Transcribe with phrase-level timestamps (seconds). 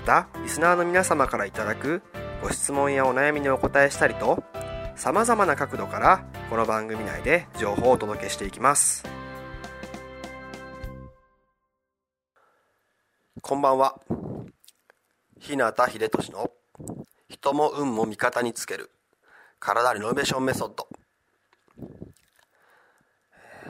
[0.00, 2.02] またリスナーの皆様からいただく
[2.42, 4.42] ご質問やお悩みにお答えしたりと
[4.96, 9.04] さまざまな角度からこの番組内で情報をお届けしていきます。
[13.42, 14.00] こんばんは。
[15.38, 16.50] 日向秀俊の
[17.28, 18.90] 人も運も味方につける
[19.58, 20.88] 体リノベーションメソッド。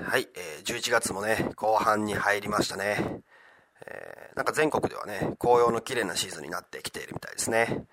[0.04, 3.20] はい、えー、11月もね後半に入りましたね、
[3.86, 7.84] えー、なんか全国ではね紅葉の綺麗なシーズンになってきているみたいですね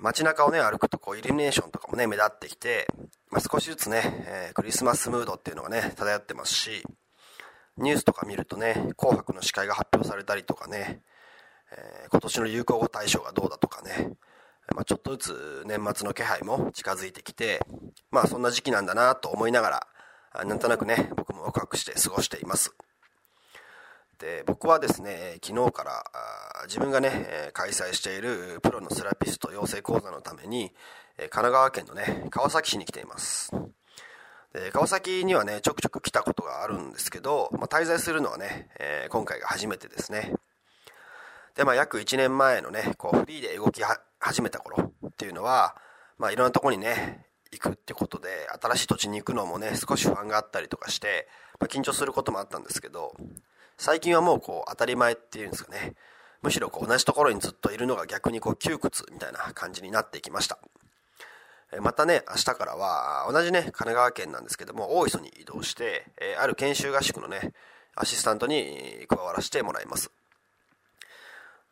[0.00, 2.88] 街中をね歩くとこうイルミネーションとかもね目立ってきて、
[3.30, 6.82] まあ、少しずつね、えー、クリスマスムードっていうのがね漂ってますし
[7.78, 11.00] ニュースとか見るとね紅白の司会が発表されたりとかね、
[11.72, 14.12] えー、今年の流行語大賞がどうだとかね
[14.74, 17.60] まあ、ちょっとずつ年末の気配も近づいてきて、
[18.10, 19.86] まあそんな時期なんだなと思いなが
[20.34, 22.74] ら、なんとなくね、僕もワクワクして過ごしています。
[24.22, 26.04] で、僕はですね、昨日から
[26.66, 30.72] 自分がね、開催しているプロのセラピスト養成講座のために、
[31.16, 33.50] 神奈川県のね、川崎市に来ています。
[34.52, 40.32] で川崎にはね、ちょくちょく来たことがあるんですけど、まあ、滞在するのはね、え、今回が初めてですね。
[41.56, 43.82] で、まあ、約1年前のね、こう、フリーで動き
[44.20, 45.74] 始めた頃っていうのは、
[46.18, 51.28] まあ、いろんなとこにね、行くってことで、新しい土地に行くのもね、少し不安があったりとかして、
[51.58, 53.16] まあ、緊張することもあったんですけど、
[53.82, 55.94] 最近はもうこう、当たり前っていうんですかね、
[56.40, 60.60] むしろこう、同じところにずっといるのが逆にこう、窮屈みたいな感じになってきました。
[61.80, 66.06] またね、明日からは、同じね、神奈川県なんですけども、大磯に移動して、
[66.38, 67.54] ある研修合宿のね、
[67.96, 70.12] アシスタントに加わらせてもらいます。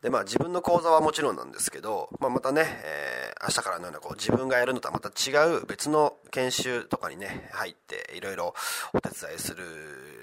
[0.01, 8.53] で、まあ自分の講座はもちろんなんですけど、まあまたね、えー、明日からのようなこう自分がやるのとはまた違う別の研修とかにね、入っていろいろ
[8.93, 9.65] お手伝いする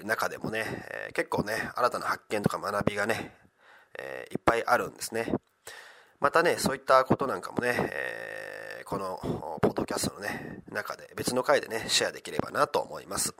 [0.05, 3.35] 中でもね、えー、結構ね、新たな発見とか学びがね、
[3.99, 5.35] えー、いっぱいあるんですね。
[6.21, 13.35] またね、そういったことなんかもね、えー、このポッドキャストのね、中で別の回でね、シェアできればなと思います。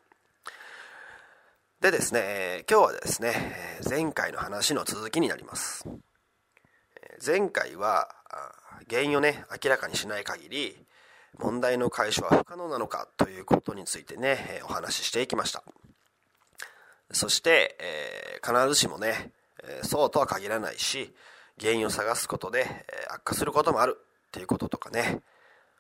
[1.81, 5.85] でですね、今日はですね、前回の話の続きになります。
[7.25, 8.15] 前回は
[8.89, 10.77] 原因をね明らかにしない限り
[11.39, 15.63] 問題の解消は不可能なのかということについてねお話ししていきました。
[17.11, 19.33] そして、えー、必ずしもね
[19.83, 21.13] そうとは限らないし
[21.61, 22.67] 原因を探すことで
[23.11, 25.21] 悪化することもあるっていうこととかね、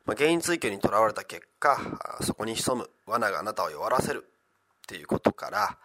[0.05, 1.79] まあ、原因追求にとらわれた結果
[2.23, 4.31] そこに潜む罠があなたを弱らせるっ
[4.87, 5.79] ていうことから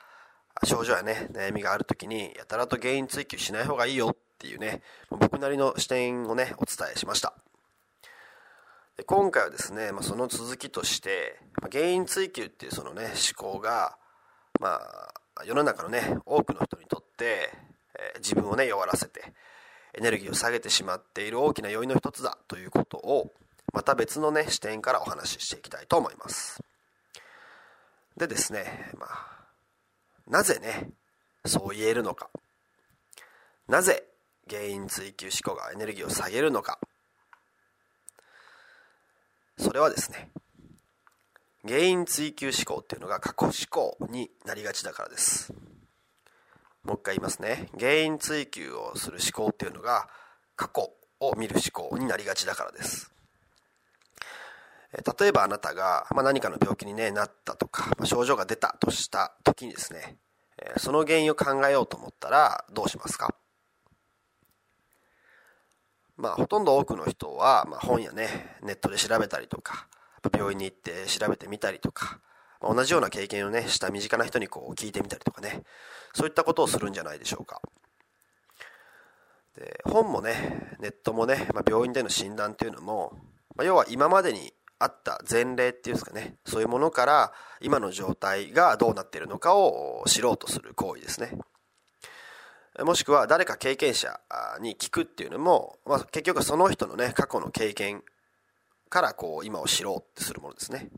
[0.64, 7.34] 症状やね悩みがある時にやたらと原因追求しない方がいいよっていうね、僕なりの視点をね、お伝えしました。
[8.98, 13.98] で今回はですね、まあ、その続きとして、まあ、原因追求っていうそのね、思考が、
[14.60, 17.52] まあ、世の中のね、多くの人にとって、
[17.98, 19.32] えー、自分をね、弱らせて、
[19.94, 23.32] エネルギーを下げてしまっている大きな要因の一つだということを、
[23.72, 26.62] また別のね、視点からお話ししていきたいと思います。
[28.18, 29.48] でですね、まあ、
[30.28, 30.90] なぜね、
[31.46, 32.30] そう言えるのか。
[33.70, 34.04] なぜ
[34.50, 36.80] 原因追求思考がエネルギーを下げるのか。
[39.58, 40.30] それはですね
[41.66, 45.54] 原因追求思考っていうのが過去思考になりがちだからです。
[46.84, 47.70] もう一回言いますね。
[47.80, 50.10] 原因追求をする思考っていうのが
[50.56, 50.92] 過去
[51.22, 53.10] を見る思考になりがちだからです。
[55.20, 60.18] 例えばあなたが、まあ、何かの病気に、ね、なったとか、まあ、症状が出たとした時にですね
[60.78, 63.34] その原因を考えようと思ったらどうしますか？
[66.18, 69.88] まあ、ほとんど多くの人は、まあ、本やね、ネットで調べたりとか、
[70.34, 72.20] 病院に行って調べてみたりとか、
[72.62, 75.64] まあ、同じような経験をね、した身近な人にこう聞いてみたりとかね、
[76.14, 77.62] そういったことをするんじゃないでしょうか。
[79.56, 83.14] で本もねネットもね、まあ、病院での診断っていうのも、
[83.56, 91.38] まあ、要は今までにあった前例っていうんですかねそういうものから今の状態がどうなっているのかを知ろうとする行為ですね
[92.80, 94.20] もしくは誰か経験者
[94.60, 98.04] に聞くっていうのも、まあ、結局その人のね過去の経験
[98.90, 100.90] からこう今を知ろうってするものですね。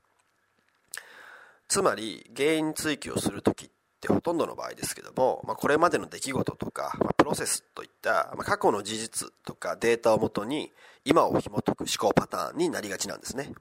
[1.67, 3.69] つまり原因追求をする時っ
[3.99, 10.71] てほとんどの場合ですけども、まあ、これまでの出来事とか、まあ、プロセスといった、まあ、過去の事実とかデータをもとに
[11.03, 13.51] 今を紐解く思考パターンになりがちなんですね。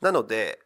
[0.00, 0.60] なので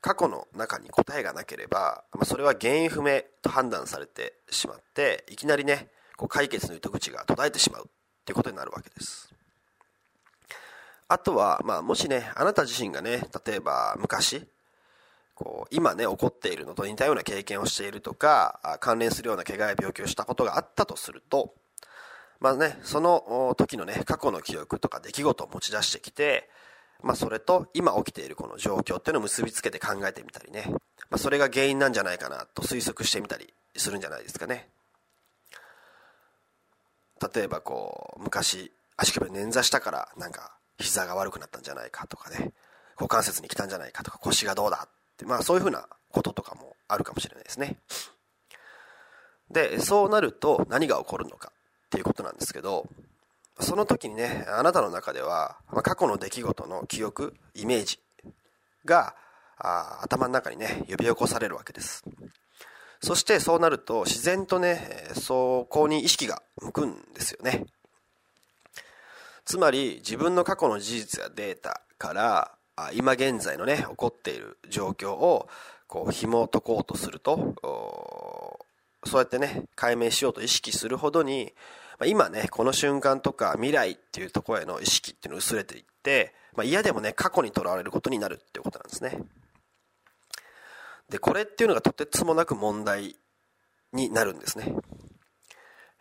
[0.00, 7.90] 過去の中に答えがなければ、まあ、それは原因不明と判断されてしまっていきなりねこう解決の糸口が途絶えてしまうっ
[8.24, 9.30] ていうことになるわけです。
[11.08, 14.46] あとは、まあ、もしねあなた自身がね例えば昔
[15.34, 21.54] こう今ね起こっているのと似たような経験をしているとか関連するような怪我や病気をしたことがあったとすると
[22.38, 26.48] まあねその時のね過去の記憶とか出来事を持ち出してきて
[27.02, 30.78] まあ、それと今起きているこの状況っていうのを結びつけて考えてみたりね、ま
[31.12, 34.68] あ、それが原因なんじゃないかなと推測してみたりするんじゃないですかね。
[37.34, 42.52] 例えばこう昔足首捻挫したからなんか膝が悪くなったんじゃないかとかね。
[42.96, 47.78] 股関節に来たんじゃないかとか腰がどうだってまあそういうふうなこととかもあるかもしれないですね。
[49.50, 51.50] でそうなると何が起こるのか
[51.86, 52.86] っていうことなんですけど
[53.60, 57.98] その時にねあなたの中では、ま、過去の出来事の記憶イメージ
[58.84, 59.14] が
[59.58, 62.04] あ頭の中にね呼び起こされるわけです。
[63.02, 67.66] そしてそうなると自然とねそこに意識が向くんですよね。
[69.44, 72.52] つまり自分の過去の事実やデータから
[72.92, 75.48] 今現在のね起こっている状況を
[75.86, 77.54] こう紐解こうとすると
[79.04, 81.52] そうやってね解明しようと意識するほどに
[82.00, 89.22] まあ、今ね、この瞬間とか未来っていうところへの意識っていうのが薄れていって、まあ、嫌でもね、過去にとらわれることになるっていうことなんですね。
[91.10, 93.16] で、これっていうのがとてつもなく問題
[93.92, 94.72] になるんですね。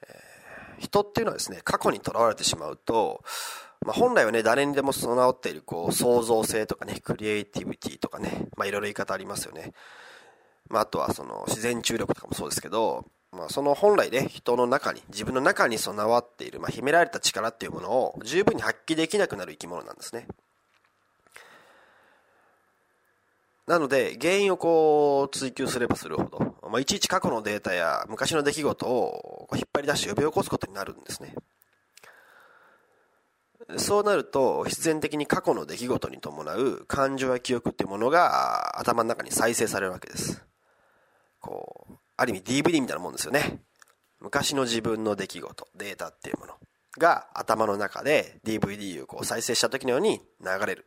[0.03, 3.21] えー、人っていうのはですね、過去にとらわれてしまうと、
[3.85, 9.73] まあ、本来はね、誰にでも備わっている、こう、創造性とかね、クリエイティビティとかね、まあ、いろいろ言い方ありますよね。
[10.69, 20.27] まあ、あとは、その、自然注力とかもそうですけど、まあ、その本来ね、人の中に、自分の中に備わっている、まあ、秘められた力っていうものを十分に発揮できなくなる生き物なんですね。
[23.67, 26.39] なので、原因をこう、追求すればするほど、
[26.69, 31.35] まあ、いちいち過去のデータや昔の出来事を引っ張り出して呼び起こすことになるんですね。
[33.77, 40.43] そうなると、必然的に過去の出来事に伴う感情や記憶っていうものが頭の中に再生されるわけです。
[41.39, 43.61] こう、ある意味 DVD みたいなもんですよね。
[44.19, 46.53] 昔の自分の出来事、データっていうもの
[46.97, 50.85] が頭の中で DVD をこう再生した時のように流れる。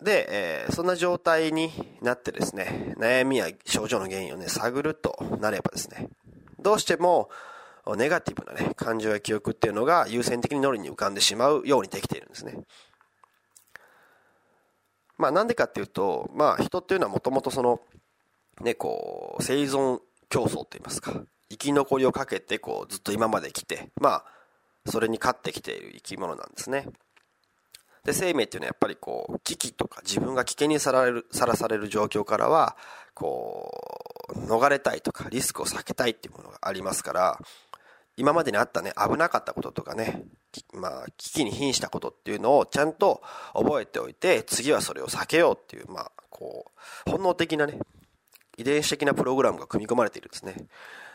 [0.00, 6.08] で、えー、そんな状態になってですね、悩みや症状の原因をね、探るとなればですね、
[6.60, 7.30] どうしても
[7.96, 12.58] ネガティブなね、感情や記憶っていうのが優先的に脳裏に浮かんでしまうようにできているんですね。
[15.18, 17.80] まあなんでかっていうと、まあ人っていうのはもともとその
[18.60, 21.12] ね、こう、生存競争といいますか、
[21.50, 24.24] 生き残りをかけて、こう、ずっと今まで来て、まあ、
[24.86, 26.86] それに勝ってきている生き物なんですね。
[28.04, 32.76] で、生命っていうのはやっぱりこう、危機とか自分が危険にさられる、さらされる状況からは、
[33.14, 33.70] こ
[34.28, 37.40] う、逃れたいとか、リスクを避けたいっていうものがありますから、
[38.16, 40.22] 今までにあったね、危なかったこととかね、
[40.72, 43.22] まあ、危機に瀕したことっていうのをちゃんと
[43.54, 46.72] 覚えておいて、次はそれを避けようっていう、まあ、こ
[47.06, 47.78] う、本能的なね、
[48.56, 50.66] 遺伝子的なプログラムが組み込まれているんですね。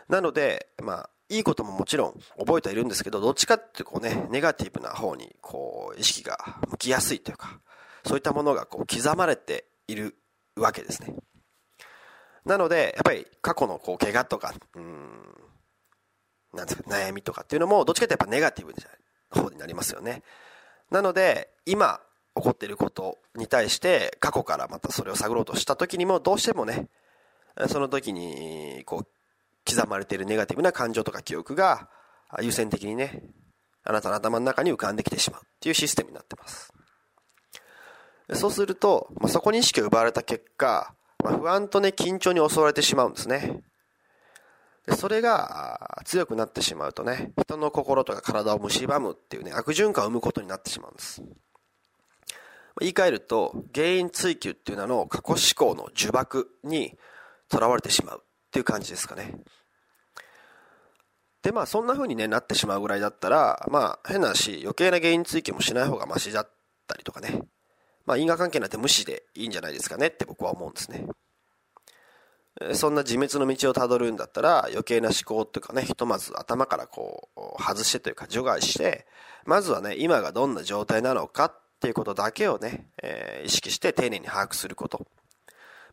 [0.08, 6.38] なので、まあ、いいことももちろん覚えてはいるんですけど、どっちかってこうね、ネガティブな方に、こう、意識が
[6.69, 7.60] 向きやすいというか、
[8.05, 10.15] そういったものがこう刻まれている
[10.55, 11.15] わけですね。
[12.46, 15.19] なので、やっぱり過去のこう、怪我とか、うん、
[16.53, 20.24] なんですか、悩みとかっていうのも、どっちかってやっぱネガティブな方になりますよね。
[20.89, 22.01] なので、今、
[22.36, 26.89] 起こっていることに対して、過去からまたそれを探ろうとした時にも、どうしてもね、
[27.67, 29.07] その時に、こう、
[29.69, 31.89] 刻まれているネガティブな感情とか記憶が、
[32.41, 33.23] 優先的にね、
[33.83, 36.73] あなたの頭の中に浮かんできてしまうっていうシステムになってます。
[38.33, 43.63] そうすると、まあ、そこに意識を奪われた結果、まあ、不安とね、緊張に襲われてしまうんですね。
[44.95, 51.21] それが強くなってしまうとね、人の心とか体を蝕むっていうね、悪循環を生むことになってしまうんです。
[52.79, 56.97] 言い換えると、原因追求っていうのの過去思考の呪縛に
[57.49, 59.35] とらわれてしまうっていう感じですかね。
[61.41, 66.51] でまあそんな風にねなってしまうぐらいだったらまあ変な話余計な原因追及もしない方がマシだっ
[66.87, 67.41] たりとかね。
[68.05, 71.05] まあ因果関係なんて無視でいいんじゃないですかねって僕は思うんですね。
[72.73, 79.07] そんな自滅の道をたどるんだったら余計な思考というかねひとまず頭からこう外してというか除外して
[79.45, 85.07] まずはね今がどんな状態なのかっていうことだけをね、えー、意識して丁寧に把握すること。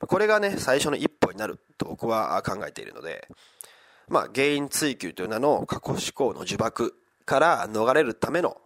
[0.01, 3.29] これがね最初の一歩になると僕は考えているので
[4.09, 6.93] まあ、原因追求という名の過去思考の呪縛
[7.25, 8.57] から逃れるための、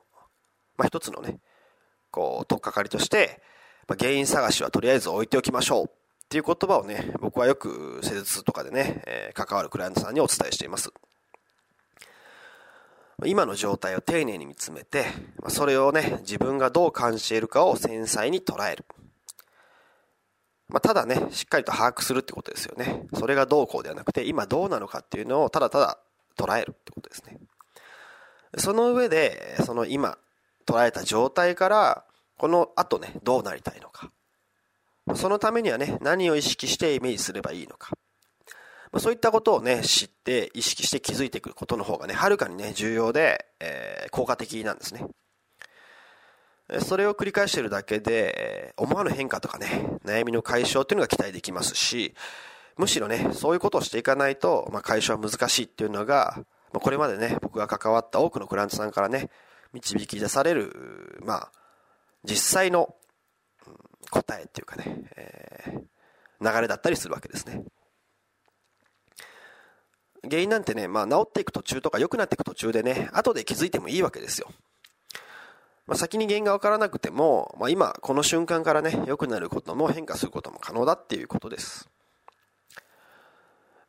[0.76, 1.38] まあ、一つのね、
[2.10, 3.40] こう、とっかかりとして、
[3.88, 5.88] まあ、原因探しはとりあえず置いておきましょうっ
[6.28, 10.92] ていう言葉をね、僕はよく施術とかでね、えー、関わるクライアントさんにお伝えしています。
[13.24, 15.06] 今の状態を丁寧に見つめて、
[15.48, 18.84] それをね、自分がどう感じているかを繊細に捉える。
[20.70, 23.06] まあ、ただね、しっかりと把握するってことですよね。
[23.14, 25.98] それがどうこうではなくて、今どうなのかっていうのをただただ
[26.36, 27.38] 捉えるってことですね。
[28.56, 30.18] その上で、その今
[30.66, 32.04] 捉えた状態から、
[32.36, 34.10] この後ね、どうなりたいのか。
[35.14, 37.90] そのためにはね、何を意識してイメージすればいいのか。
[38.92, 45.04] まあ、そういったことをね、知って、意識して気づいていくことの方がね、はるかにね、重要で、えー、効果的なんですね。
[46.78, 52.14] それを繰り返してるだけで、思わぬ変化とかね、悩みの解消っていうのが期待できますし、
[52.76, 56.36] むしろね、そういうことをしていかないと、まあ、解消は難しいっていうのが、
[56.72, 59.30] まあ、これまでね、僕が関わった多くのクラントさんからね、
[59.72, 61.52] 導き出される、まあ、
[62.24, 62.94] 実際の、
[63.66, 63.74] うん、
[64.10, 67.64] 答えっていうかね、えー、流れだったりするわけですね。
[70.28, 74.48] 原因なんてね、まあ、治っていく途中とか良くなっていく途中でね、後で気づいてもいいわけですよ。
[75.90, 81.90] まあ、先に原因が分からなくても、まあ、今この瞬間からね良くなることも変化することも可能だっていうことです。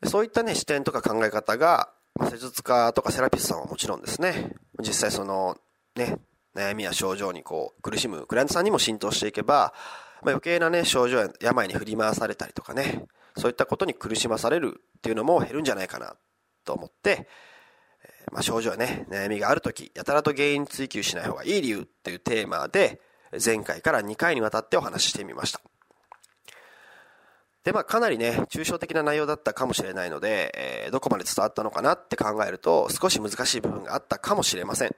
[0.06, 4.56] そういったね視点とか考え方が、まあ、施術家とかセラピストさんはもちろんですね。
[4.80, 5.58] 実際その
[5.96, 6.18] ね
[6.56, 9.72] 悩みや症状にこう苦しむクライアントさんにも浸透していけば、
[10.24, 13.06] まあ、余計なね症状や病に振り回されたりとかね
[13.38, 16.16] そういったことに苦しまされるっていうのも減るんじゃないかな
[16.66, 17.28] と思って
[18.32, 23.02] まあ、症状やね、悩みがあるとき、やたらと原因追求しない方がいい理由っていうテーマで、
[23.44, 25.62] 前回から2回にわたってお話ししてみました。
[27.64, 34.96] で、まあ、かなりね、抽象的な内容だったかもしれないので、えー、どこまで伝わったのかなって考えると、少し難しい部分があったかもしれません。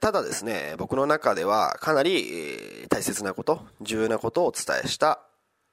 [0.00, 5.20] ただですね、僕の中ではかなり大切なこと、重要なことをお伝えした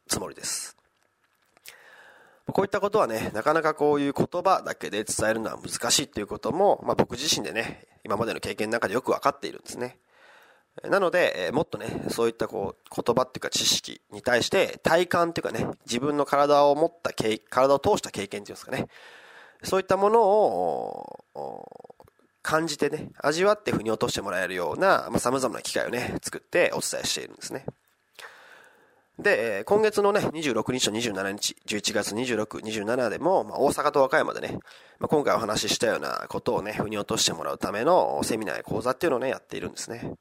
[0.08, 0.78] つもりです。
[2.48, 9.98] こういったことはね、なかなかこういう言葉だけで伝えるのは難しいっていうことも、まあ、僕自身でね、今までの経験の中でよく分かっているんですね。
[10.84, 18.88] なので、えもっとね、そういったこう言葉っていうか知識に対して体感っていうかね、自分の体を持った経、体を通した経験っていうんですかね、
[19.64, 21.26] そういったものを
[22.42, 27.66] 感じてね、味わって腑に落としてもらえるような、まあ、様々な機会をね、作ってお伝えしているんですね。
[29.20, 34.60] で、今月のね、26日と27日、11月26、27でも、まあ、大阪と和歌山でね、
[35.00, 40.16] まあ、今回お話ししたようなことをね、腑に落としてもらうためのセミナーや講座っていうのをね、やっているんですね。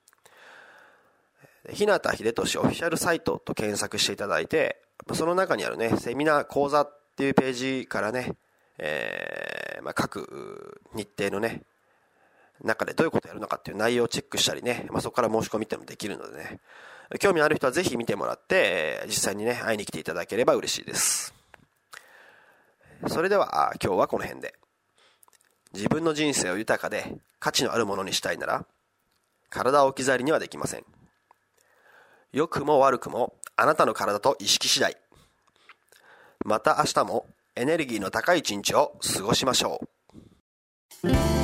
[1.72, 4.80] 日向秀俊オフィシャルサイトと検索していただいて、
[5.12, 8.36] その中にあるね、セミナー講座っていうページからね、
[8.78, 11.62] えー、まあ、各日程のね、
[12.62, 16.60] 中でどういうことをやるのかっていう内容をチェックしたりね、まあ、そこから申し込みってもできるのでね、
[17.20, 21.34] 興味ある人はぜひ見てもらって、実際にね、会いに来ていただければ嬉しいです。
[23.08, 24.54] それでは、今日はこの辺で。
[25.72, 28.66] 自分の人生を豊かで価値のあるものにしたいなら、
[29.50, 30.84] 体を置き去りにはできません。
[32.32, 34.96] 良くも悪くも、あなたの体と意識次第。
[36.44, 39.80] また明日もエネルギーの高い一日を過ごしましょ
[41.04, 41.43] う。